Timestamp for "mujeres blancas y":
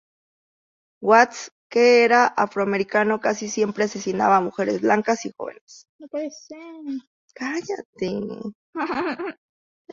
4.41-5.31